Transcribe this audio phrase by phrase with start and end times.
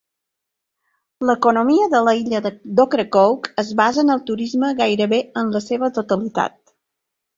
[1.29, 2.41] L'economia de la illa
[2.79, 6.59] d'Ocracoke es basa en el turisme gairebé en la seva totalitat.